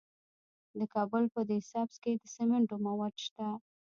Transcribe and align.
د 0.77 0.79
کابل 0.93 1.23
په 1.33 1.41
ده 1.49 1.57
سبز 1.71 1.95
کې 2.03 2.13
د 2.17 2.23
سمنټو 2.35 2.75
مواد 2.85 3.13
شته. 3.25 3.47